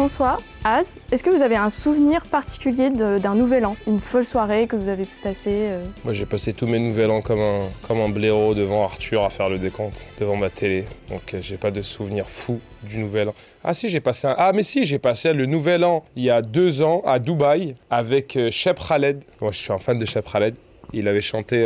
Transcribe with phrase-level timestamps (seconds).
[0.00, 4.66] François, Az, est-ce que vous avez un souvenir particulier d'un nouvel an Une folle soirée
[4.66, 7.66] que vous avez pu passer euh Moi, j'ai passé tous mes nouvel an comme un,
[7.86, 10.86] comme un blaireau devant Arthur à faire le décompte, devant ma télé.
[11.10, 13.34] Donc, euh, j'ai pas de souvenir fou du nouvel an.
[13.62, 14.34] Ah si, j'ai passé un...
[14.38, 17.74] Ah mais si, j'ai passé le nouvel an il y a deux ans à Dubaï
[17.90, 19.22] avec euh, Shep Khaled.
[19.42, 20.54] Moi, je suis un fan de Shep Khaled.
[20.94, 21.62] Il avait chanté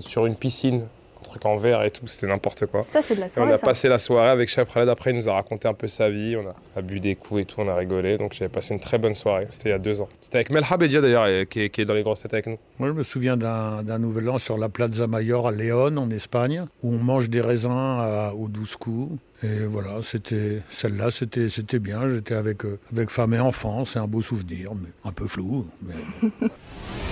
[0.00, 0.86] sur une piscine,
[1.24, 2.82] truc en verre et tout, c'était n'importe quoi.
[2.82, 3.66] Ça, c'est de la Et on soirée, a ça.
[3.66, 4.88] passé la soirée avec Shep Khaled.
[4.88, 6.36] Après, il nous a raconté un peu sa vie.
[6.36, 7.60] On a, a bu des coups et tout.
[7.60, 8.16] On a rigolé.
[8.18, 9.46] Donc, j'avais passé une très bonne soirée.
[9.50, 10.08] C'était il y a deux ans.
[10.20, 12.58] C'était avec Melha Bedia d'ailleurs, qui, est- qui est dans les grosses têtes avec nous.
[12.78, 16.64] Moi, je me souviens d'un nouvel an sur la Plaza Mayor à Léon, en Espagne,
[16.82, 19.18] où on mange des raisins à- aux douze coups.
[19.42, 22.08] Et voilà, c'était celle-là, c'était c'était bien.
[22.08, 23.84] J'étais avec, euh, avec femme et enfant.
[23.84, 25.66] C'est un beau souvenir, mais un peu flou.
[25.82, 25.94] Mais
[26.40, 26.48] bon.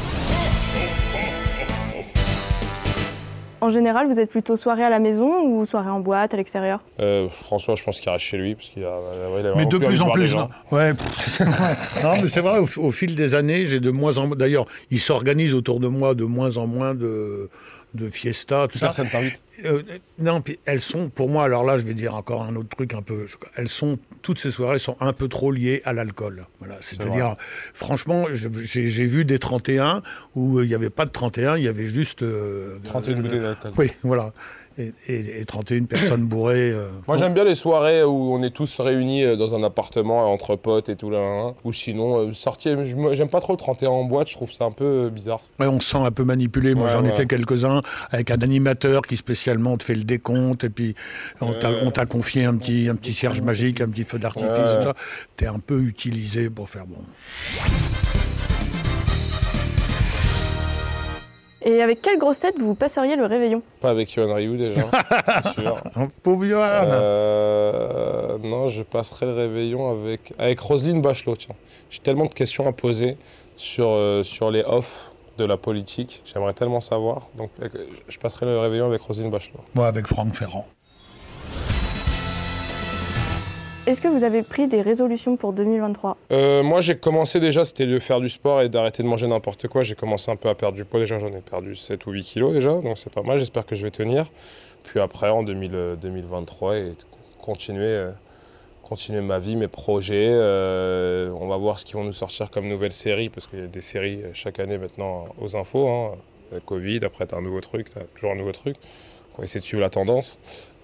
[3.62, 6.80] En général, vous êtes plutôt soirée à la maison ou soirée en boîte, à l'extérieur?
[6.98, 9.66] Euh, François, je pense qu'il reste chez lui parce qu'il a, ouais, il a Mais
[9.66, 10.48] de plus en plus, non.
[10.72, 11.76] Ouais, pff, c'est vrai.
[12.02, 14.36] Non, mais c'est vrai, au, au fil des années, j'ai de moins en moins.
[14.36, 17.50] D'ailleurs, il s'organise autour de moi de moins en moins de,
[17.94, 18.86] de fiestas, tout ça.
[18.86, 19.42] Personne t'invite.
[19.64, 19.82] Euh,
[20.18, 22.94] non, puis elles sont, pour moi, alors là, je vais dire encore un autre truc
[22.94, 23.26] un peu.
[23.56, 26.46] Elles sont, toutes ces soirées sont un peu trop liées à l'alcool.
[26.58, 27.36] Voilà, c'est-à-dire,
[27.74, 30.02] franchement, j'ai vu des 31
[30.34, 32.22] où euh, il n'y avait pas de 31, il y avait juste.
[32.22, 33.72] euh, 31 euh, bouteilles d'alcool.
[33.76, 34.32] Oui, voilà.
[34.78, 36.70] Et, et- et 31 personnes bourrées.
[36.72, 40.32] euh, Moi, j'aime bien les soirées où on est tous réunis euh, dans un appartement
[40.32, 41.18] entre potes et tout là.
[41.18, 41.54] là, là.
[41.64, 42.78] Ou sinon, euh, sortir.
[43.12, 44.28] J'aime pas trop le 31 en boîte.
[44.28, 45.40] Je trouve ça un peu bizarre.
[45.60, 46.74] Ouais, on se sent un peu manipulé.
[46.74, 50.64] Moi, Ouais, j'en ai fait quelques-uns avec un animateur qui spécialement te fait le décompte
[50.64, 50.94] et puis
[51.40, 54.78] on t'a confié un petit, un petit cierge magique, un petit feu d'artifice.
[55.36, 56.96] T'es un peu utilisé pour faire bon.
[61.64, 64.80] Et avec quelle grosse tête vous passeriez le réveillon Pas avec Yohan Ryu déjà,
[65.54, 65.76] c'est sûr.
[66.22, 71.36] Pauvre Johan Euh, non, je passerai le réveillon avec, avec Roselyne Bachelot.
[71.36, 71.54] Tiens.
[71.90, 73.16] J'ai tellement de questions à poser
[73.56, 76.22] sur, euh, sur les offs de la politique.
[76.24, 77.28] J'aimerais tellement savoir.
[77.36, 77.68] Donc, euh,
[78.08, 79.60] je passerai le réveillon avec Roselyne Bachelot.
[79.74, 80.66] Moi, avec Franck Ferrand.
[83.84, 87.86] Est-ce que vous avez pris des résolutions pour 2023 Euh, moi, j'ai commencé déjà, c'était
[87.86, 89.82] de faire du sport et d'arrêter de manger n'importe quoi.
[89.82, 91.00] J'ai commencé un peu à perdre du poids.
[91.00, 93.38] Déjà, j'en ai perdu 7 ou 8 kilos déjà, donc c'est pas mal.
[93.40, 94.26] J'espère que je vais tenir.
[94.84, 96.92] Puis après, en 2000, euh, 2023, et
[97.40, 98.12] continuer, euh,
[98.84, 100.28] continuer ma vie, mes projets.
[100.30, 103.66] On va voir ce qu'ils vont nous sortir comme nouvelle série, parce qu'il y a
[103.66, 105.88] des séries chaque année maintenant aux infos.
[105.88, 106.12] Hein.
[106.52, 108.76] Euh, Covid, après, tu as un nouveau truc, tu as toujours un nouveau truc.
[109.34, 110.38] On va essayer de suivre la tendance.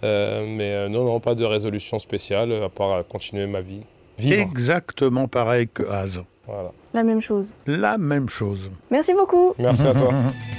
[0.05, 3.81] Euh, mais euh, non, non, pas de résolution spéciale, à part continuer ma vie.
[4.19, 4.41] Vivre.
[4.41, 6.23] Exactement pareil que Az.
[6.47, 6.73] Voilà.
[6.95, 7.55] La même chose.
[7.67, 8.71] La même chose.
[8.91, 10.13] Merci beaucoup Merci à toi.